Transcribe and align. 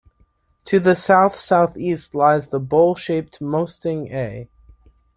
To 0.65 0.79
the 0.79 0.95
south-southeast 0.95 2.15
lies 2.15 2.47
the 2.47 2.59
bowl-shaped 2.59 3.39
Mösting 3.39 4.11
A. 4.11 4.49